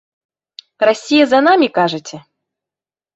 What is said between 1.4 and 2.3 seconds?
намі, кажаце?